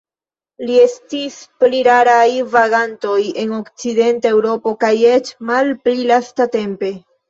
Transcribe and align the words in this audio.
Ili 0.63 0.77
estis 0.85 1.35
pli 1.65 1.83
raraj 1.89 2.25
vagantoj 2.57 3.21
en 3.45 3.55
okcidenta 3.61 4.35
Eŭropo, 4.35 4.77
kaj 4.85 4.95
eĉ 5.15 5.35
malpli 5.55 6.13
lastatempe. 6.15 6.97